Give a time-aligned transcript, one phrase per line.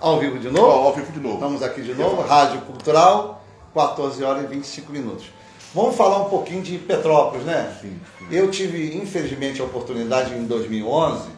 [0.00, 0.66] Ao vivo de novo?
[0.66, 1.34] Ao vivo de novo.
[1.34, 5.26] Estamos aqui de novo, Rádio Cultural, 14 horas e 25 minutos.
[5.74, 7.76] Vamos falar um pouquinho de Petrópolis, né?
[7.82, 8.26] Sim, sim.
[8.30, 11.28] Eu tive, infelizmente, a oportunidade em 2011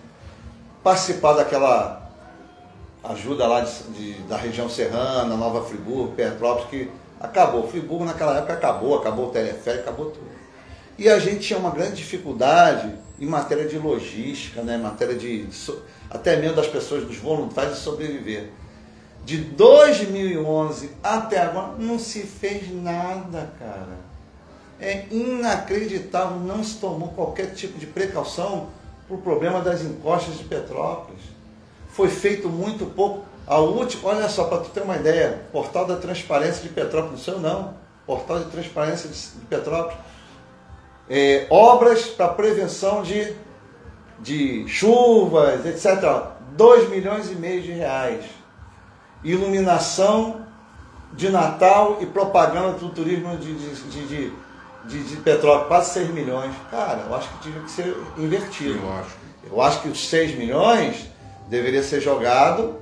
[0.80, 2.08] participar daquela
[3.02, 6.88] ajuda lá de, de, da região serrana, Nova Friburgo, Petrópolis, que
[7.18, 7.66] acabou.
[7.66, 10.30] Friburgo naquela época acabou, acabou o teleférico, acabou tudo.
[10.96, 14.76] E a gente tinha uma grande dificuldade em matéria de logística, né?
[14.76, 15.46] em matéria de.
[16.10, 18.50] até mesmo das pessoas, dos voluntários, de sobreviver.
[19.24, 23.96] De 2011 até agora não se fez nada, cara.
[24.80, 28.70] É inacreditável, não se tomou qualquer tipo de precaução
[29.06, 31.22] para o problema das encostas de Petrópolis.
[31.90, 33.24] Foi feito muito pouco.
[33.46, 37.34] A última, olha só, para tu ter uma ideia, portal da transparência de Petrópolis, não
[37.34, 39.98] sei não, portal de transparência de Petrópolis
[41.08, 43.34] é, obras para prevenção de,
[44.20, 46.32] de chuvas, etc.
[46.56, 48.24] 2 milhões e meio de reais.
[49.24, 50.46] Iluminação
[51.12, 54.32] de Natal e propaganda do turismo de, de, de,
[54.86, 56.52] de, de Petrópolis, quase 6 milhões.
[56.70, 58.78] Cara, eu acho que tinha que ser invertido.
[58.78, 59.22] Eu acho.
[59.44, 61.10] Eu acho que os 6 milhões
[61.48, 62.76] deveria ser jogado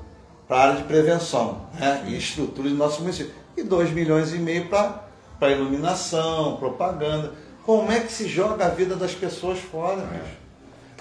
[0.47, 2.05] para a área de prevenção né?
[2.07, 3.33] e estrutura do nosso município.
[3.57, 7.33] E 2 milhões e meio para iluminação, propaganda.
[7.65, 10.41] Como é que se joga a vida das pessoas fora, bicho?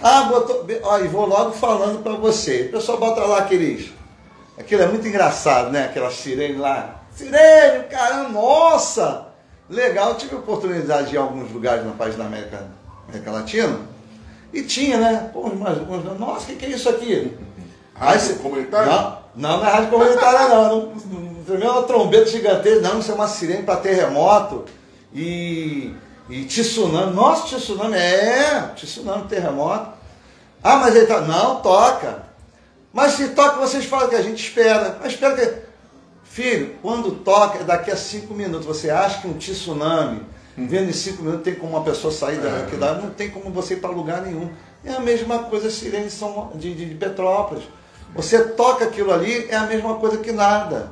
[0.01, 0.65] Ah, botou.
[0.83, 2.63] Ó, e vou logo falando para você.
[2.63, 3.91] O pessoal bota lá aqueles.
[4.57, 5.85] Aquilo é muito engraçado, né?
[5.85, 7.01] Aquela sirene lá.
[7.15, 9.27] Sirene, caramba, nossa!
[9.69, 12.67] Legal, eu tive a oportunidade de ir em alguns lugares no país da América,
[13.07, 13.79] América Latina.
[14.51, 15.29] E tinha, né?
[15.31, 15.77] Pô, mas,
[16.19, 17.37] nossa, o que, que é isso aqui?
[17.93, 18.33] Rádio você...
[18.35, 18.91] comunitária?
[18.91, 20.69] Não, não, não é rádio comunitária, não.
[20.69, 24.65] não, não, não é uma trombeta gigantesca, não, isso é uma sirene para terremoto.
[25.13, 25.93] E
[26.29, 29.93] e tsunami, nossa, tsunami, é, tsunami, terremoto.
[30.63, 31.21] Ah, mas ele tá.
[31.21, 32.23] Não, toca.
[32.93, 34.99] Mas se toca, vocês falam que a gente espera.
[35.01, 35.69] Mas espera que.
[36.23, 40.21] Filho, quando toca, daqui a cinco minutos, você acha que um tsunami,
[40.55, 43.01] vendo em cinco minutos, tem como uma pessoa sair daqui, é.
[43.01, 44.51] não tem como você ir para lugar nenhum.
[44.85, 46.07] É a mesma coisa Sirene
[46.55, 47.63] de, de, de Petrópolis.
[48.15, 50.91] Você toca aquilo ali, é a mesma coisa que nada.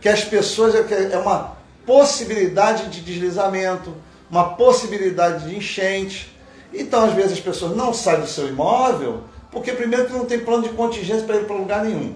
[0.00, 3.94] Que as pessoas, é, é uma possibilidade de deslizamento,
[4.32, 6.34] uma possibilidade de enchente.
[6.72, 10.38] Então, às vezes, as pessoas não saem do seu imóvel, porque primeiro que não tem
[10.38, 12.14] plano de contingência para ir para lugar nenhum.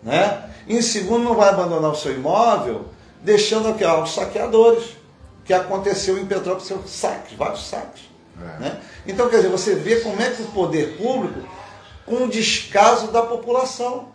[0.00, 0.44] Né?
[0.68, 2.84] E em segundo, não vai abandonar o seu imóvel,
[3.20, 4.96] deixando aqui ó, os saqueadores,
[5.44, 8.02] que aconteceu em Petrópolis, saques, vários saques.
[8.40, 8.60] É.
[8.60, 8.80] Né?
[9.04, 11.40] Então, quer dizer, você vê como é que o poder público,
[12.06, 14.10] com o descaso da população.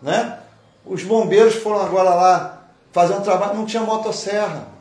[0.00, 0.38] Né?
[0.86, 2.62] Os bombeiros foram agora lá
[2.92, 4.71] fazer um trabalho, não tinha motosserra.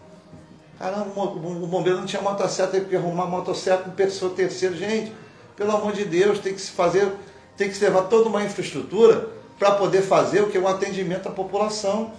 [0.82, 4.76] Caramba, o bombeiro não tinha motosserra, teve que arrumar motosserra com pessoa terceira.
[4.76, 5.14] Gente,
[5.56, 7.08] pelo amor de Deus, tem que se fazer,
[7.56, 11.30] tem que se levar toda uma infraestrutura para poder fazer o que é um atendimento
[11.30, 12.12] à população.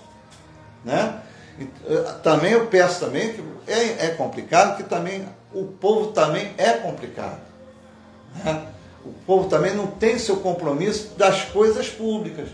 [0.85, 1.21] Né?
[1.59, 6.71] Eh, também eu peço também que é, é complicado, que também o povo também é
[6.75, 7.41] complicado.
[8.45, 8.65] Né?
[9.05, 12.49] O povo também não tem seu compromisso das coisas públicas.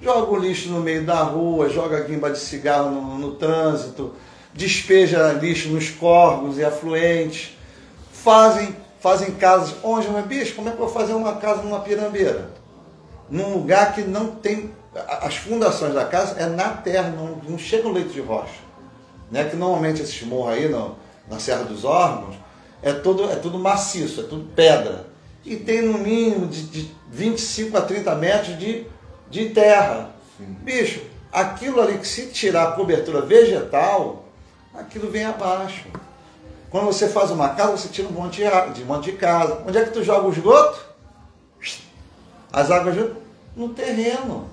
[0.00, 4.12] Joga o lixo no meio da rua, joga guimba de cigarro no, no trânsito,
[4.54, 7.56] despeja lixo nos córregos e afluentes,
[8.12, 9.74] fazem, fazem casas.
[9.82, 12.50] Onde, mas bicho, como é que eu vou fazer uma casa numa pirambeira?
[13.30, 14.70] Num lugar que não tem.
[15.22, 18.60] As fundações da casa é na terra, não, não chega no leito de rocha.
[19.30, 19.44] Né?
[19.44, 20.96] Que normalmente esses morros aí no,
[21.30, 22.36] na Serra dos Órgãos
[22.82, 25.06] é tudo, é tudo maciço, é tudo pedra.
[25.44, 28.86] E tem no mínimo de, de 25 a 30 metros de,
[29.30, 30.10] de terra.
[30.36, 30.56] Sim.
[30.60, 31.00] Bicho,
[31.32, 34.21] aquilo ali que se tirar a cobertura vegetal,
[34.74, 35.86] aquilo vem abaixo.
[36.70, 38.42] Quando você faz uma casa, você tira um monte
[38.74, 39.62] de, um monte de casa.
[39.66, 40.80] Onde é que tu joga o esgoto?
[42.52, 42.96] As águas
[43.54, 44.48] no terreno.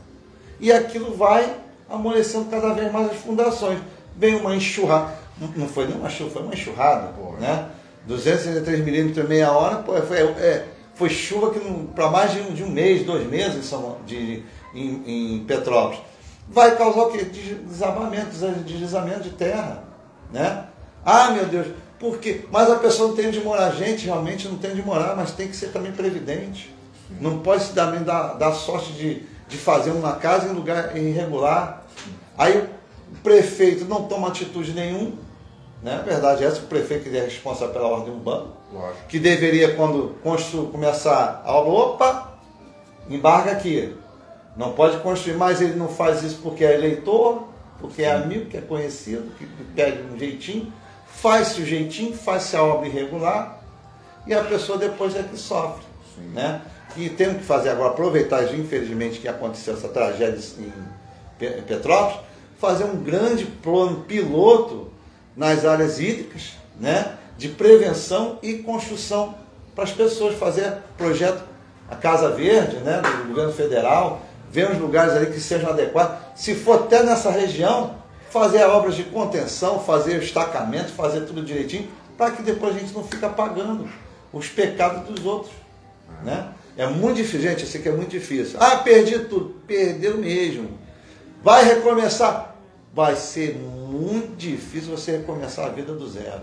[0.59, 1.55] E aquilo vai
[1.89, 3.79] amolecendo cada vez mais as fundações.
[4.17, 5.13] Vem uma enxurrada.
[5.55, 7.13] Não foi nem uma chuva, foi uma enxurrada.
[7.13, 7.69] Pô, né?
[8.05, 10.65] 263 milímetros meia hora, pô, foi, é,
[10.95, 11.59] foi chuva que
[11.95, 13.73] para mais de um, de um, mês, dois meses
[14.05, 14.43] de,
[14.73, 16.01] em, em Petrópolis.
[16.49, 17.23] Vai causar o quê?
[17.23, 18.31] Desabamento,
[18.65, 19.88] deslizamento de terra.
[20.31, 20.65] Né?
[21.05, 21.67] Ah, meu Deus,
[21.99, 22.45] por quê?
[22.51, 23.71] Mas a pessoa não tem de morar.
[23.71, 26.73] Gente, realmente não tem de morar, mas tem que ser também previdente.
[27.19, 31.83] Não pode se dar, dar, dar sorte de, de fazer uma casa em lugar irregular.
[32.37, 35.13] Aí o prefeito não toma atitude nenhuma.
[35.81, 35.95] Né?
[35.95, 39.07] A verdade é essa, que o prefeito que é responsável pela ordem urbana, Lógico.
[39.07, 42.33] que deveria, quando construir, começar a obra, opa,
[43.09, 43.95] embarga aqui.
[44.55, 47.48] Não pode construir, mas ele não faz isso porque é eleitor,
[47.79, 49.45] porque é amigo, que é conhecido, que
[49.75, 50.71] pede um jeitinho,
[51.07, 53.61] faz-se o jeitinho, faz-se a obra irregular
[54.27, 55.85] e a pessoa depois é que sofre.
[56.33, 56.61] Né?
[56.97, 60.71] E temos que fazer agora, aproveitar, infelizmente, que aconteceu essa tragédia em,
[61.61, 62.19] Petrópolis,
[62.57, 64.91] fazer um grande plano piloto
[65.35, 67.17] nas áreas hídricas, né?
[67.37, 69.33] de prevenção e construção
[69.73, 71.41] para as pessoas, fazer projeto,
[71.89, 74.21] a Casa Verde, né, do governo federal,
[74.51, 76.17] ver os lugares ali que sejam adequados.
[76.35, 77.95] Se for até nessa região,
[78.29, 81.87] fazer obras de contenção, fazer estacamento, fazer tudo direitinho,
[82.17, 83.87] para que depois a gente não fique pagando
[84.31, 85.53] os pecados dos outros.
[86.23, 86.49] Né?
[86.77, 88.57] É muito difícil, gente, isso aqui é muito difícil.
[88.59, 89.55] Ah, perdi tudo.
[89.67, 90.77] Perdeu mesmo.
[91.43, 92.55] Vai recomeçar.
[92.93, 96.41] Vai ser muito difícil você recomeçar a vida do zero.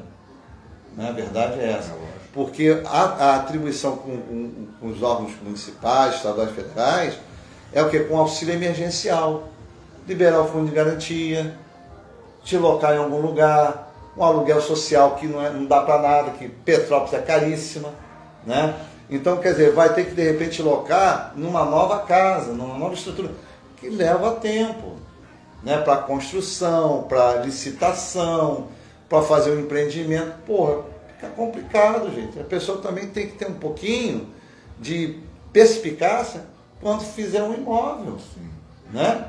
[0.96, 1.08] Né?
[1.08, 1.94] A verdade é essa.
[2.32, 7.14] Porque a, a atribuição com, com, com, os órgãos municipais, estaduais federais,
[7.72, 8.00] é o que?
[8.00, 9.48] Com auxílio emergencial.
[10.06, 11.56] Liberar o fundo de garantia,
[12.44, 16.30] te locar em algum lugar, um aluguel social que não, é, não dá para nada,
[16.30, 17.92] que Petrópolis é caríssima.
[18.46, 18.74] Né?
[19.10, 23.32] Então, quer dizer, vai ter que de repente locar numa nova casa, numa nova estrutura,
[23.76, 24.94] que leva tempo.
[25.62, 25.76] Né?
[25.78, 28.68] Para construção, para licitação,
[29.08, 30.84] para fazer um empreendimento, porra,
[31.14, 32.38] fica complicado, gente.
[32.38, 34.28] A pessoa também tem que ter um pouquinho
[34.78, 35.18] de
[35.52, 36.42] perspicácia
[36.80, 38.18] quando fizer um imóvel.
[38.18, 38.48] Sim.
[38.92, 39.28] Né?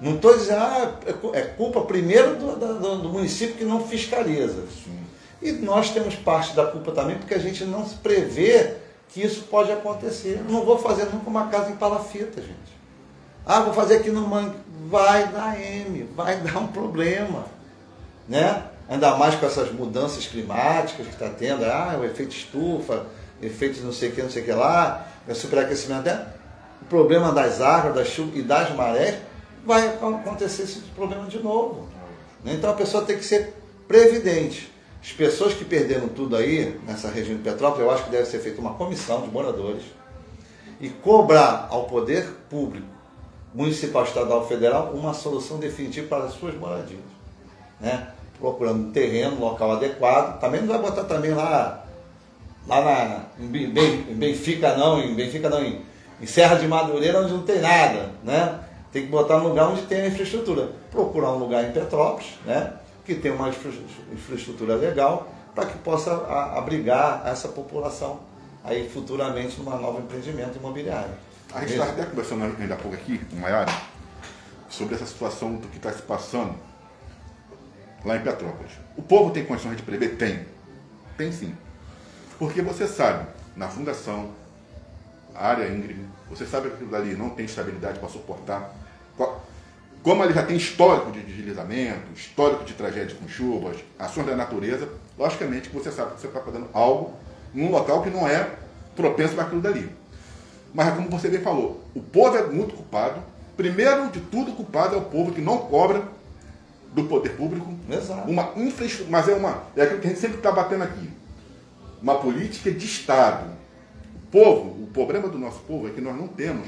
[0.00, 4.66] Não estou dizendo, ah, é, é culpa primeiro do, do, do, município que não fiscaliza.
[4.84, 4.98] Sim.
[5.40, 8.74] E nós temos parte da culpa também porque a gente não se prevê
[9.08, 10.42] que isso pode acontecer.
[10.48, 12.82] Não vou fazer nunca uma casa em palafita, gente.
[13.44, 14.56] Ah, vou fazer aqui no mangue.
[14.88, 17.46] Vai dar M, vai dar um problema.
[18.28, 18.62] Né?
[18.92, 23.06] ainda mais com essas mudanças climáticas que está tendo, ah, o efeito estufa,
[23.40, 26.26] efeito não sei o que, não sei o que lá, o superaquecimento, né?
[26.82, 29.16] O problema das águas, das chuvas e das marés,
[29.64, 31.88] vai acontecer esse problema de novo.
[32.44, 32.54] Né?
[32.54, 33.54] Então a pessoa tem que ser
[33.88, 34.70] previdente.
[35.00, 38.38] As pessoas que perderam tudo aí, nessa região de Petrópolis, eu acho que deve ser
[38.38, 39.82] feita uma comissão de moradores
[40.80, 42.86] e cobrar ao poder público,
[43.54, 47.00] municipal, estadual, federal, uma solução definitiva para as suas moradias.
[47.80, 48.08] Né?
[48.42, 50.40] procurando um terreno, local adequado.
[50.40, 51.84] Também não vai botar também lá,
[52.66, 53.48] lá na, em
[54.16, 55.80] Benfica não, em Benfica não, em,
[56.22, 58.60] em Serra de Madureira onde não tem nada, né?
[58.92, 60.70] Tem que botar um lugar onde tem a infraestrutura.
[60.90, 62.74] Procurar um lugar em Petrópolis, né?
[63.04, 66.14] Que tem uma infraestrutura legal para que possa
[66.56, 68.20] abrigar essa população
[68.62, 71.10] aí futuramente numa nova empreendimento imobiliário.
[71.52, 73.72] A gente estava até conversando ainda há pouco aqui, com Maiara,
[74.68, 76.54] sobre essa situação do que está se passando
[78.04, 78.72] lá em Petrópolis.
[78.96, 80.16] O povo tem condições de prever?
[80.16, 80.46] Tem.
[81.16, 81.54] Tem sim.
[82.38, 83.26] Porque você sabe,
[83.56, 84.30] na fundação,
[85.34, 88.74] a área íngreme, você sabe que aquilo dali não tem estabilidade para suportar.
[90.02, 94.88] Como ele já tem histórico de deslizamento, histórico de tragédia com chuvas, ações da natureza,
[95.16, 97.14] logicamente que você sabe que você está fazendo algo
[97.54, 98.50] num local que não é
[98.96, 99.88] propenso para aquilo dali.
[100.74, 103.22] Mas é como você bem falou, o povo é muito culpado.
[103.56, 106.02] Primeiro de tudo, culpado é o povo que não cobra
[106.92, 107.72] do poder público.
[107.88, 108.28] Exato.
[108.30, 109.62] Uma infraestrutura, mas é uma.
[109.76, 111.10] É aquilo que a gente sempre está batendo aqui.
[112.02, 113.52] Uma política de Estado.
[114.32, 116.66] O povo, o problema do nosso povo é que nós não temos,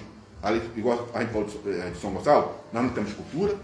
[0.76, 3.54] igual a gente falou eh, de São Gonçalo, nós não temos cultura,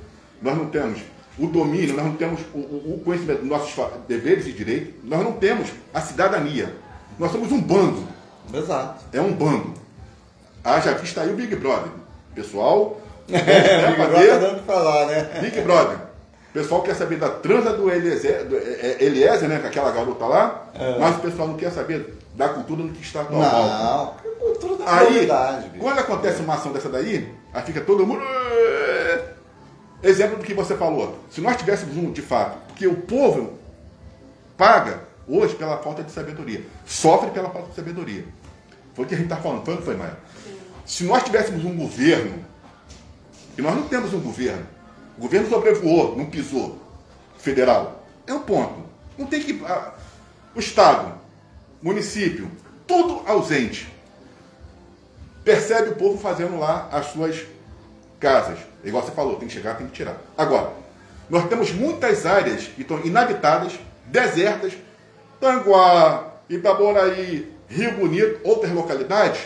[0.41, 1.03] nós não temos
[1.39, 3.75] o domínio, nós não temos o, o conhecimento dos nossos
[4.09, 6.75] deveres e direitos, nós não temos a cidadania.
[7.19, 8.03] Nós somos um bando.
[8.55, 9.05] Exato.
[9.13, 9.75] É um bando.
[10.65, 11.93] Haja vista aí o Big Brother.
[12.35, 12.99] Pessoal,
[13.29, 15.41] é, né, Big Brother tá dando falar, né?
[15.43, 15.99] Big Brother.
[16.51, 19.93] O pessoal quer saber da transa do Eliezer, do é, é, Eliezer né, com aquela
[19.93, 20.99] garota lá, é.
[20.99, 23.41] mas o pessoal não quer saber da cultura do que está atual.
[23.41, 25.29] Não, cultura da Aí,
[25.79, 28.23] quando acontece uma ação dessa daí, aí fica todo mundo...
[30.03, 31.19] Exemplo do que você falou.
[31.31, 33.59] Se nós tivéssemos um, de fato, porque o povo
[34.57, 38.25] paga hoje pela falta de sabedoria, sofre pela falta de sabedoria.
[38.95, 40.17] Foi o que a gente está falando, foi não foi, Maia?
[40.85, 42.45] Se nós tivéssemos um governo,
[43.57, 44.67] e nós não temos um governo,
[45.21, 46.79] o governo sobrevoou, não pisou.
[47.37, 48.03] Federal.
[48.27, 48.83] É um ponto.
[49.19, 49.63] Não tem que.
[49.67, 49.93] Ah,
[50.55, 51.13] o Estado,
[51.83, 52.51] município,
[52.87, 53.87] tudo ausente.
[55.45, 57.45] Percebe o povo fazendo lá as suas
[58.19, 58.59] casas.
[58.83, 60.17] Igual você falou, tem que chegar, tem que tirar.
[60.39, 60.73] Agora,
[61.29, 64.73] nós temos muitas áreas que estão inabitadas, desertas,
[65.39, 69.43] Tanguá, Itaboraí, Rio Bonito, outras localidades.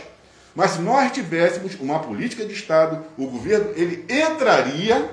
[0.55, 5.11] Mas se nós tivéssemos uma política de Estado, o governo ele entraria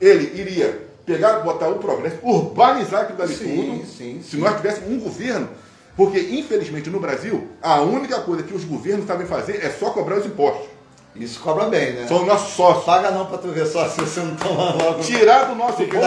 [0.00, 4.38] ele iria pegar, botar o progresso, urbanizar aquilo dali sim, tudo, sim, se sim.
[4.38, 5.48] nós tivéssemos um governo,
[5.96, 10.18] porque infelizmente no Brasil, a única coisa que os governos sabem fazer é só cobrar
[10.18, 10.74] os impostos.
[11.14, 12.08] Isso cobra bem, né?
[12.08, 12.84] São nossos sócios.
[12.84, 15.00] Paga não para tu ver só se você não toma logo.
[15.00, 16.04] Tirar do nosso imposto.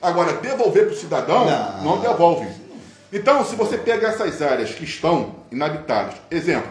[0.00, 1.82] Agora, devolver para o cidadão, não.
[1.82, 2.46] não devolve.
[3.12, 6.70] Então, se você pega essas áreas que estão inabitadas, exemplo,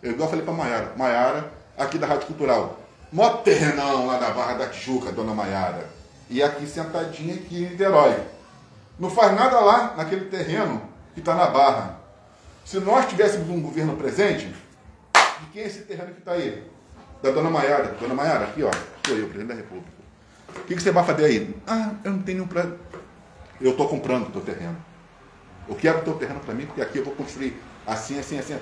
[0.00, 2.78] eu igual falei para Maiara, Maiara, aqui da Rádio Cultural,
[3.12, 5.88] Mó terrenão lá na Barra da Tijuca, dona Maiara.
[6.28, 8.16] E aqui sentadinha aqui em Niterói.
[8.98, 10.80] Não faz nada lá naquele terreno
[11.12, 11.98] que está na Barra.
[12.64, 16.64] Se nós tivéssemos um governo presente, de quem é esse terreno que está aí?
[17.20, 17.96] Da dona Maiara.
[18.00, 18.70] Dona Maiara, aqui ó,
[19.04, 19.90] sou eu, presidente da República.
[20.56, 21.56] O que, que você vai fazer aí?
[21.66, 22.66] Ah, eu não tenho nenhum pra...
[23.60, 24.76] Eu estou comprando o teu terreno.
[25.68, 28.56] Eu quero o teu terreno para mim, porque aqui eu vou construir assim, assim, assim.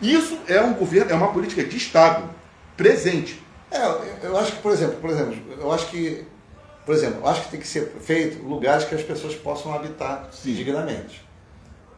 [0.00, 2.30] Isso é um governo, é uma política de Estado
[2.76, 3.44] presente.
[3.70, 6.24] É, eu acho que, por exemplo, por exemplo, eu acho que,
[6.84, 10.28] por exemplo, eu acho que tem que ser feito lugares que as pessoas possam habitar
[10.32, 10.54] Sim.
[10.54, 11.22] dignamente.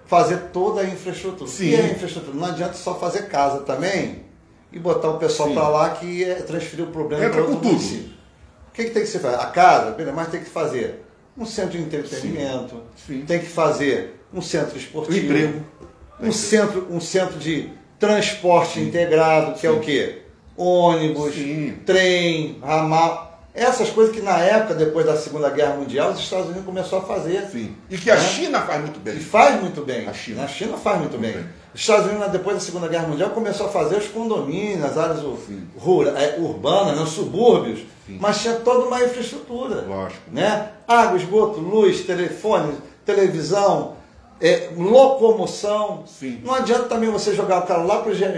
[0.07, 1.49] Fazer toda a infraestrutura.
[1.51, 1.71] Sim.
[1.71, 2.37] E a infraestrutura?
[2.37, 4.25] Não adianta só fazer casa também
[4.71, 5.55] e botar o pessoal Sim.
[5.55, 7.69] para lá que é transferir o problema para outro tudo.
[7.69, 8.13] município.
[8.69, 9.37] O que, que tem que ser feito?
[9.37, 11.05] A casa, mas tem que fazer
[11.37, 13.23] um centro de entretenimento, Sim.
[13.27, 15.65] tem que fazer um centro esportivo, O emprego.
[16.21, 20.22] um centro, um centro de transporte integrado, que é o quê?
[20.57, 21.77] Ônibus, Sim.
[21.87, 23.31] trem, ramal.
[23.55, 27.03] Essas coisas que na época, depois da Segunda Guerra Mundial, os Estados Unidos começou a
[27.03, 27.47] fazer.
[27.51, 27.75] Sim.
[27.91, 28.21] E que a Né?
[28.23, 29.21] China faz muito E bem.
[29.21, 30.09] faz muito bem.
[30.09, 30.45] A China.
[30.45, 31.33] A China faz muito bem.
[31.33, 31.45] bem.
[31.75, 35.23] Os Estados Unidos, depois da Segunda Guerra Mundial, começou a fazer os condomínios, as áreas
[35.23, 35.67] ur- Sim.
[35.79, 38.17] rura- é, urbanas, né, os subúrbios, Sim.
[38.21, 39.83] mas tinha toda uma infraestrutura.
[39.87, 40.23] Lógico.
[40.31, 40.69] Né?
[40.89, 42.73] Água, esgoto, luz, telefone,
[43.05, 43.97] televisão,
[44.41, 46.05] é, locomoção.
[46.07, 46.41] Sim.
[46.45, 48.35] Não adianta também você jogar o cara lá para o gel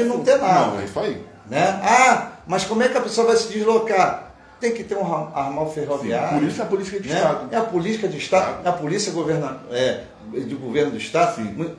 [0.00, 0.66] e não ter nada.
[0.72, 1.22] Não, é isso aí.
[1.48, 1.80] Né?
[1.82, 4.34] Ah, mas como é que a pessoa vai se deslocar?
[4.60, 6.38] Tem que ter um ra- ramal ferroviário.
[6.40, 7.14] Por isso a política de né?
[7.16, 7.48] Estado.
[7.52, 11.36] É a política de Estado, é a polícia governa, é, do governo do Estado.
[11.36, 11.74] Sim.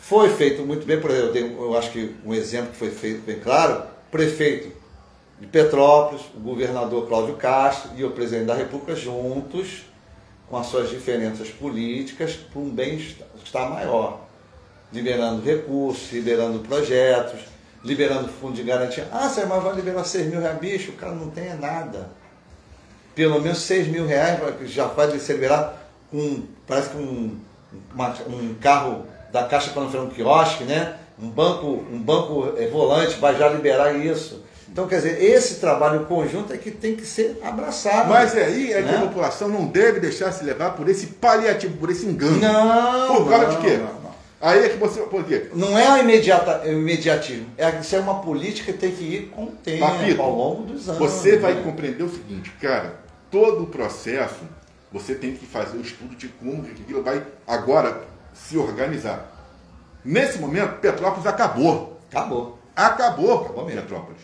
[0.00, 2.90] Foi feito muito bem, por exemplo, eu, dei- eu acho que um exemplo que foi
[2.90, 4.72] feito bem claro, prefeito
[5.40, 9.82] de Petrópolis, o governador Cláudio Castro e o presidente da República juntos,
[10.48, 14.20] com as suas diferenças políticas, para um bem-estar maior.
[14.92, 17.40] Liberando recursos, liberando projetos,
[17.86, 19.06] liberando fundo de garantia.
[19.12, 22.10] Ah, você mas vai liberar 6 mil reais, bicho, o cara não tem é nada.
[23.14, 25.70] Pelo menos 6 mil reais já vai ser liberado
[26.10, 27.38] com, parece que um,
[27.94, 30.96] uma- um carro da Caixa Econômica, um quiosque, né?
[31.20, 34.44] Um banco, um banco eh, volante vai já liberar isso.
[34.70, 38.08] Então, quer dizer, esse trabalho conjunto é que tem que ser abraçado.
[38.10, 38.96] Mas aí é que né?
[38.98, 42.36] a população não deve deixar se levar por esse paliativo, por esse engano.
[42.38, 43.76] Não, Por causa não, de quê?
[43.78, 44.05] não, não.
[44.40, 45.00] Aí é que você.
[45.02, 45.50] Por quê?
[45.54, 47.46] Não é o imediata, o imediatismo.
[47.56, 50.62] É, isso é uma política que tem que ir com o tempo, Papito, ao longo
[50.64, 50.98] dos anos.
[50.98, 51.62] Você vai né?
[51.62, 52.96] compreender o seguinte, cara,
[53.30, 54.44] todo o processo
[54.92, 58.02] você tem que fazer o estudo de como que aquilo vai agora
[58.32, 59.32] se organizar.
[60.04, 61.98] Nesse momento, Petrópolis acabou.
[62.10, 62.58] Acabou.
[62.74, 63.82] Acabou, Acabou mesmo.
[63.82, 64.20] Petrópolis.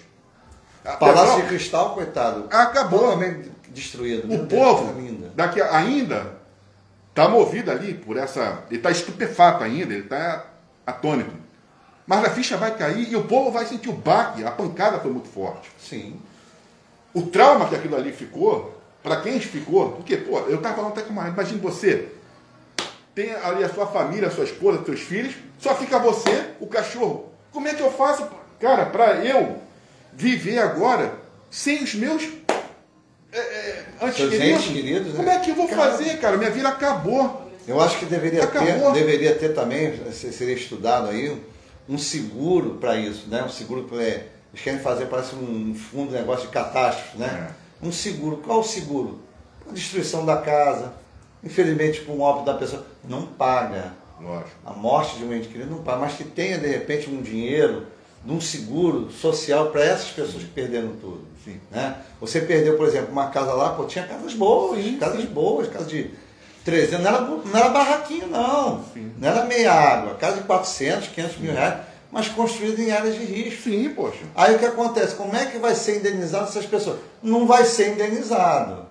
[0.84, 2.46] A Palácio de Petrópolis Cristal, coitado.
[2.50, 3.00] acabou.
[3.00, 4.32] Totalmente destruído.
[4.32, 4.94] O povo
[5.34, 6.41] daqui ainda
[7.12, 8.64] está movido ali por essa.
[8.68, 10.46] Ele está estupefato ainda, ele está
[10.86, 11.34] atônito.
[12.06, 15.12] Mas a ficha vai cair e o povo vai sentir o baque, a pancada foi
[15.12, 15.70] muito forte.
[15.78, 16.20] Sim.
[17.14, 21.02] O trauma que aquilo ali ficou, para quem ficou, porque, pô, eu estava falando até
[21.02, 21.28] com uma.
[21.28, 22.08] Imagine você,
[23.14, 27.30] tem ali a sua família, a sua esposa, seus filhos, só fica você, o cachorro.
[27.52, 28.26] Como é que eu faço,
[28.58, 29.60] cara, para eu
[30.14, 31.14] viver agora
[31.50, 32.22] sem os meus
[33.32, 34.62] é, é, antes Seus queridos?
[34.62, 35.16] entes queridos, né?
[35.16, 36.36] Como é que eu vou Cara, fazer, cara?
[36.36, 37.50] Minha vida acabou.
[37.66, 38.92] Eu acho que deveria ter, Acabou.
[38.92, 41.40] deveria ter também, se- seria estudado aí,
[41.88, 43.42] um seguro para isso, né?
[43.44, 43.98] Um seguro para.
[44.02, 47.54] Eles querem fazer, parece um fundo de negócio de catástrofe, né?
[47.82, 47.86] É.
[47.86, 48.38] Um seguro.
[48.38, 49.20] Qual o seguro?
[49.68, 50.92] A destruição da casa.
[51.44, 53.92] Infelizmente, por um óbito da pessoa, não paga.
[54.20, 54.50] Lógico.
[54.64, 57.86] A morte de um ente querido não paga, mas que tenha, de repente, um dinheiro
[58.24, 61.26] de um seguro social para essas pessoas que perderam tudo.
[61.44, 61.60] Sim.
[61.70, 61.96] Né?
[62.20, 65.26] Você perdeu, por exemplo, uma casa lá, pô, tinha casas boas, Sim, casas sim.
[65.26, 66.10] boas, casas de
[66.64, 68.84] 300, não era, não era barraquinho não,
[69.18, 71.80] não era meia água, casa de 400, 500 mil reais,
[72.12, 73.64] mas construída em áreas de risco.
[73.64, 74.20] Sim, poxa.
[74.36, 75.16] Aí o que acontece?
[75.16, 77.00] Como é que vai ser indenizado essas pessoas?
[77.22, 78.86] Não vai ser indenizado.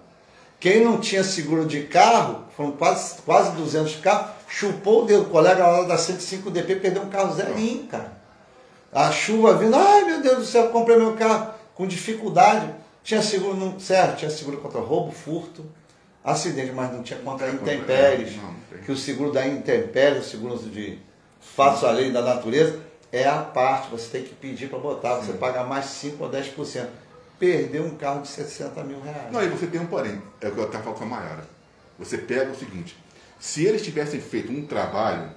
[0.60, 5.24] Quem não tinha seguro de carro, foram quase, quase 200 carros, chupou o dedo.
[5.24, 8.21] O colega lá da 105DP perdeu um carro zerinho, cara.
[8.91, 12.74] A chuva vindo, ai meu Deus do céu, comprei meu carro com dificuldade.
[13.03, 15.65] Tinha seguro, não, certo, tinha seguro contra roubo, furto,
[16.24, 18.36] acidente, mas não tinha contra contra- intempéries.
[18.36, 21.00] não, não que o seguro da intempéries, o seguro de
[21.39, 22.79] fatos além da natureza,
[23.12, 26.88] é a parte, você tem que pedir para botar, você paga mais 5 ou 10%.
[27.39, 29.31] Perdeu um carro de 60 mil reais.
[29.31, 30.21] Não, aí você tem um porém.
[30.39, 31.43] É o que eu estava falando com a Mayara.
[31.98, 32.95] Você pega o seguinte:
[33.39, 35.29] se eles tivessem feito um trabalho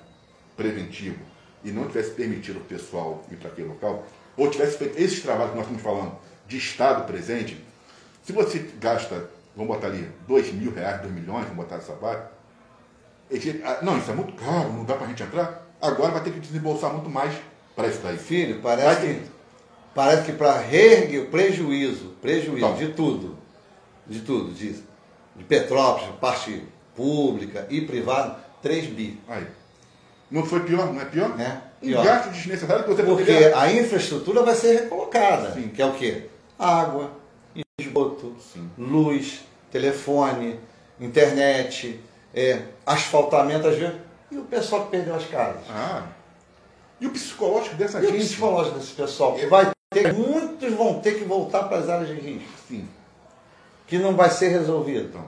[0.57, 1.19] preventivo
[1.65, 4.07] e não tivesse permitido o pessoal ir para aquele local,
[4.37, 6.17] ou tivesse feito esses trabalhos que nós estamos falando
[6.47, 7.65] de Estado presente,
[8.23, 12.31] se você gasta, vamos botar ali, 2 mil reais, 2 milhões, vamos botar essa barra,
[13.65, 16.33] ah, não, isso é muito caro, não dá para a gente entrar, agora vai ter
[16.33, 17.35] que desembolsar muito mais
[17.75, 18.17] para isso daí.
[18.17, 19.35] Filho, parece que
[19.95, 23.39] Parece que para reerguer o prejuízo, prejuízo de tudo,
[24.05, 24.73] de tudo, de,
[25.37, 26.65] de Petrópolis, parte
[26.97, 29.21] pública e privada, 3 bi.
[29.29, 29.47] Aí.
[30.35, 31.31] Não foi pior, não é pior?
[31.31, 32.05] Um Pior.
[32.05, 33.57] gasto desnecessário que você Porque poderia...
[33.57, 35.69] a infraestrutura vai ser recolocada, Sim.
[35.69, 36.25] que é o quê?
[36.59, 37.13] Água,
[37.79, 38.69] esgoto, Sim.
[38.77, 40.59] luz, telefone,
[41.01, 42.01] internet,
[42.35, 43.95] é, asfaltamento às vezes.
[44.29, 45.63] E o pessoal que perdeu as casas?
[45.71, 46.03] Ah.
[47.01, 48.25] E o psicológico dessa E o gente?
[48.25, 49.37] psicológico desse pessoal?
[49.37, 52.89] Que vai ter, muitos vão ter que voltar para as áreas de risco, Sim.
[53.87, 55.11] que não vai ser resolvido.
[55.11, 55.25] Então.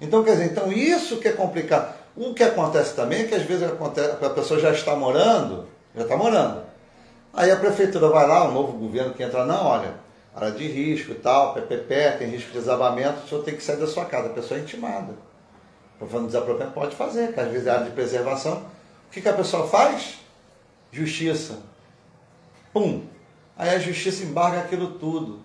[0.00, 2.03] Então, quer dizer, então isso que é complicado.
[2.16, 6.02] O que acontece também é que às vezes acontece, a pessoa já está morando, já
[6.02, 6.62] está morando.
[7.32, 9.94] Aí a prefeitura vai lá, um novo governo que entra, não, olha,
[10.34, 13.78] área de risco e tal, PPP, tem risco de desabamento, o senhor tem que sair
[13.78, 14.28] da sua casa.
[14.28, 15.14] A pessoa é intimada.
[15.98, 18.58] Fazer um desapropriamento, pode fazer, que às vezes é área de preservação.
[19.08, 20.18] O que, que a pessoa faz?
[20.92, 21.58] Justiça.
[22.72, 23.02] Pum.
[23.56, 25.40] Aí a justiça embarga aquilo tudo.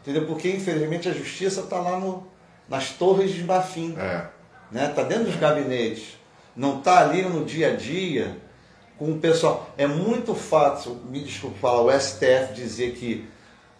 [0.00, 0.26] Entendeu?
[0.26, 2.26] Porque infelizmente a justiça está lá no,
[2.68, 4.26] nas torres de Bafim É.
[4.70, 4.88] né?
[4.94, 6.16] Tá dentro dos gabinetes,
[6.56, 8.36] não tá ali no dia a dia
[8.98, 9.68] com o pessoal.
[9.76, 13.28] É muito fácil, me desculpe falar, o STF dizer que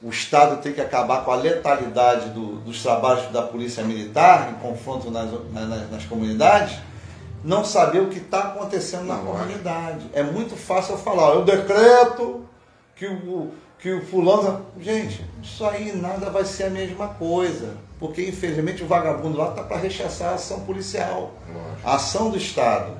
[0.03, 4.55] o Estado tem que acabar com a letalidade do- dos trabalhos da Polícia Militar em
[4.61, 6.77] confronto nas, nas, nas comunidades,
[7.43, 10.07] não saber o que está acontecendo na Não, comunidade.
[10.13, 12.45] É muito fácil eu falar, eu decreto
[12.95, 14.67] que o, que o fulano.
[14.81, 17.75] Gente, isso aí nada vai ser a mesma coisa.
[17.99, 21.33] Porque infelizmente o vagabundo lá está para rechaçar a ação policial.
[21.49, 21.81] Lógico.
[21.89, 22.93] A ação do Estado.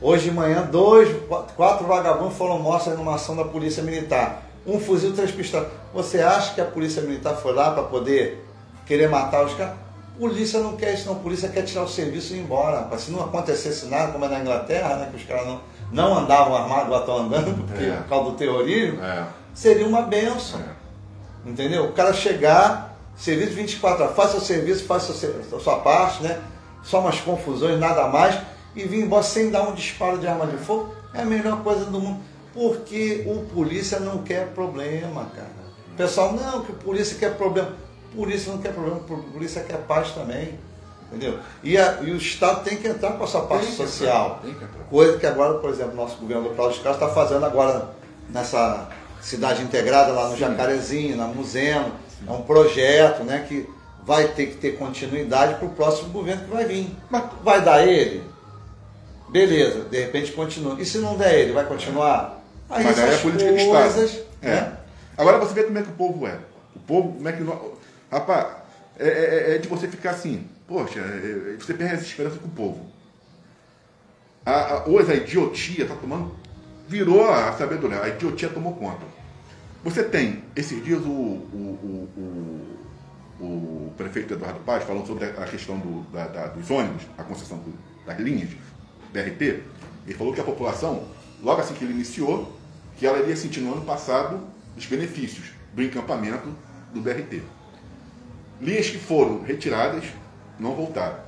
[0.00, 1.08] Hoje de manhã, dois,
[1.56, 4.42] quatro vagabundos foram mortos numa ação da Polícia Militar.
[4.66, 5.68] Um fuzil, três pistolas.
[5.94, 8.44] Você acha que a Polícia Militar foi lá para poder
[8.84, 9.74] querer matar os caras?
[10.18, 11.14] Polícia não quer isso, não.
[11.14, 12.80] Polícia quer tirar o serviço e ir embora.
[12.80, 13.02] rapaz.
[13.02, 15.60] Se não acontecesse nada, como é na Inglaterra, né, que os caras não,
[15.92, 17.96] não andavam armados, agora estão andando, porque, É.
[17.96, 19.24] por causa do terrorismo, É.
[19.54, 20.60] seria uma benção.
[20.60, 21.48] É.
[21.48, 21.84] Entendeu?
[21.86, 22.85] O cara chegar,
[23.16, 26.40] serviço 24 horas, faça o serviço, faça a sua parte, né?
[26.82, 28.38] Só umas confusões, nada mais,
[28.74, 31.84] e vir embora sem dar um disparo de arma de fogo, é a melhor coisa
[31.86, 32.20] do mundo.
[32.52, 35.50] Porque o polícia não quer problema, cara.
[35.92, 37.70] O pessoal, não, que o polícia quer problema.
[38.12, 40.58] O polícia não quer problema, o polícia quer paz também.
[41.08, 41.38] Entendeu?
[41.62, 43.86] E, a- e o Estado tem que entrar com a sua parte Tem que entrar,
[43.92, 44.40] social.
[44.42, 44.84] tem que entrar.
[44.90, 47.90] Coisa que agora, por exemplo, nosso governo do Cláudio Castro está fazendo agora
[48.28, 48.88] nessa
[49.20, 51.26] cidade integrada lá no Jacarezinho, na
[52.20, 52.36] Museno.
[52.36, 53.68] É um projeto né, que
[54.04, 56.90] vai ter que ter continuidade para o próximo governo que vai vir.
[57.10, 58.22] Mas- Vai dar ele?
[59.28, 60.80] Beleza, de repente continua.
[60.80, 62.40] E se não der ele, vai continuar?
[62.70, 64.26] Aí Mas aí é política de coisas, Estado.
[64.42, 64.50] né?
[64.50, 64.72] É.
[65.20, 66.38] Agora você vê como é que o povo é.
[66.74, 67.44] O povo, como é que.
[68.10, 68.46] Rapaz,
[68.98, 70.46] é, é- é de você ficar assim.
[70.68, 72.86] Poxa, é- é- você perde essa esperança com o povo.
[74.44, 76.34] A, a, hoje a idiotia está tomando.
[76.88, 79.04] Virou a sabedoria, a idiotia tomou conta.
[79.86, 85.78] Você tem, esses dias, o, o, o, o, prefeito Eduardo Paz falando sobre a questão
[85.78, 87.72] do, da- da- dos ônibus, a concessão do-
[88.04, 88.50] das linhas,
[89.12, 89.62] BRT.
[90.04, 91.04] Ele falou que a população,
[91.40, 92.52] logo assim que ele iniciou,
[92.96, 94.40] que ela iria sentir no ano passado
[94.76, 96.48] os benefícios do encampamento
[96.92, 97.40] do BRT.
[98.60, 100.02] Linhas que foram retiradas
[100.58, 101.20] não voltaram.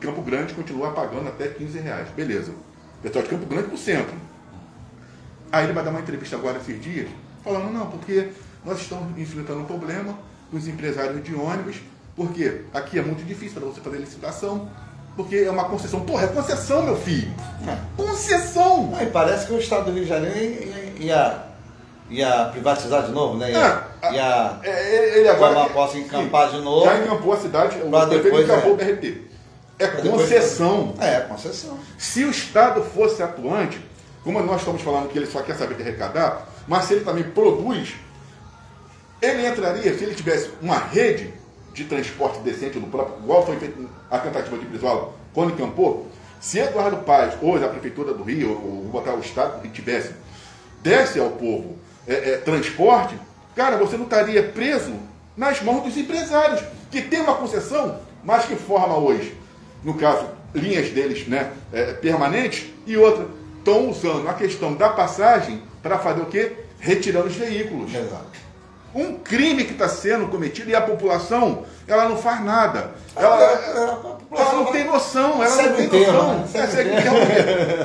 [0.00, 2.08] Campo Grande continua pagando até 15 reais.
[2.16, 2.54] Beleza.
[3.02, 4.14] Pessoal de Campo Grande para o centro.
[5.52, 7.10] Aí ele vai dar uma entrevista agora esses dias,
[7.46, 8.28] falando, não, porque
[8.64, 10.18] nós estamos enfrentando um problema
[10.50, 11.76] com os empresários de ônibus,
[12.16, 14.68] porque aqui é muito difícil para você fazer licitação,
[15.16, 16.00] porque é uma concessão.
[16.00, 17.32] Porra, é concessão, meu filho!
[17.68, 17.76] É.
[17.96, 18.92] Concessão!
[18.96, 21.42] Aí parece que o Estado do Rio de Janeiro ia,
[22.10, 23.52] ia, privatizar de novo, né?
[23.52, 25.54] Ia, Ah, ia É, é, ele agora.
[25.54, 26.84] tomar posse encampar de novo.
[26.84, 28.74] Já encampou a cidade, o Pra prefeito depois, encampou é.
[28.74, 29.22] o BRT.
[29.78, 30.94] É depois- concessão.
[31.00, 31.78] É, concessão.
[31.98, 33.80] Se o Estado fosse atuante,
[34.24, 37.24] como nós estamos falando que ele só quer saber de arrecadar, mas se ele também
[37.24, 37.94] produz,
[39.20, 41.32] ele entraria, se ele tivesse uma rede
[41.72, 46.06] de transporte decente do próprio, igual foi feito a tentativa de Brizola, quando encampou,
[46.40, 50.12] se Eduardo Paz, hoje a Prefeitura do Rio, ou botar o Estado que tivesse,
[50.82, 51.76] desse ao povo
[52.06, 53.18] é, é, transporte,
[53.54, 54.94] cara, você não estaria preso
[55.36, 59.36] nas mãos dos empresários, que tem uma concessão, mas que forma hoje,
[59.82, 63.26] no caso, linhas deles né, é, permanentes, e outra,
[63.66, 66.52] estão usando a questão da passagem para fazer o quê?
[66.78, 67.92] Retirando os veículos.
[67.92, 68.46] Exato.
[68.94, 72.92] Um crime que está sendo cometido e a população, ela não faz nada.
[73.14, 76.34] Ela, ela não tem noção, ela não tem o enterro, noção.
[76.38, 76.46] né?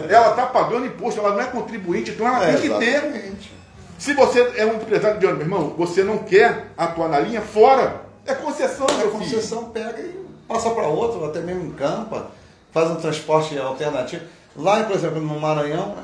[0.10, 0.13] É.
[0.13, 2.86] Ela está pagando imposto, ela não é contribuinte, então ela É, tem que ter.
[3.04, 3.54] exatamente.
[3.98, 7.41] Se você é um empresário de ônibus, meu irmão, você não quer atuar na linha,
[7.41, 8.02] fora.
[8.26, 9.20] É concessão, A meu filho.
[9.20, 12.28] concessão pega e passa para outro, até mesmo encampa,
[12.72, 14.24] faz um transporte alternativo.
[14.56, 15.96] Lá, por exemplo, no Maranhão,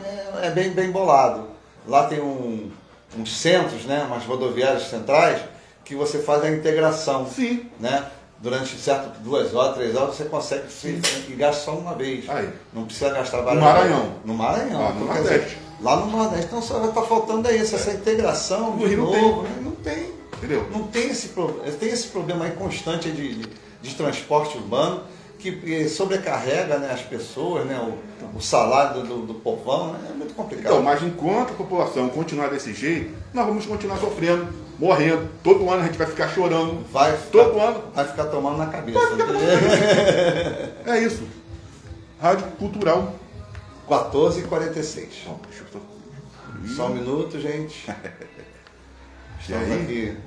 [0.41, 1.43] é, é bem, bem bolado.
[1.87, 2.69] Lá tem um,
[3.17, 5.41] uns centros, né, umas rodoviárias centrais,
[5.83, 7.27] que você faz a integração.
[7.27, 7.65] Sim.
[7.79, 8.05] Né?
[8.39, 12.29] Durante certo, duas horas, três horas, você consegue se, e gasta só uma vez.
[12.29, 12.49] Aí.
[12.71, 13.99] Não precisa gastar várias No Maranhão.
[14.01, 14.15] vezes.
[14.25, 14.87] No Maranhão.
[14.87, 15.57] Ah, no Nordeste.
[15.81, 16.45] lá no Nordeste.
[16.45, 19.41] Então só vai estar faltando aí essa integração No de Rio não novo.
[19.43, 19.51] tem.
[19.51, 19.61] né?
[19.63, 20.13] Não tem.
[20.37, 20.67] Entendeu?
[20.71, 23.49] Não tem esse, pro- tem esse problema aí constante de, de,
[23.81, 25.01] de transporte urbano
[25.37, 30.33] que sobrecarrega né, as pessoas, né, o, o salário do, do povão, né, é muito
[30.33, 30.65] complicado.
[30.73, 34.47] Então, mas enquanto a população continuar desse jeito, nós vamos continuar sofrendo,
[34.79, 35.27] morrendo.
[35.43, 36.83] Todo ano a gente vai ficar chorando.
[36.91, 37.83] vai, ficar, Todo ano.
[37.93, 38.99] vai ficar tomando na cabeça.
[40.85, 41.23] É isso.
[42.21, 43.13] Rádio Cultural.
[43.87, 45.67] 14 e 46 Ó, deixa eu
[46.67, 47.89] só- Só um minuto, gente.
[49.39, 49.81] E Estamos aí?
[49.83, 50.17] aqui